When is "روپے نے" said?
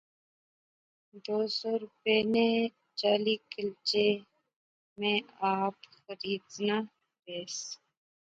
1.81-2.49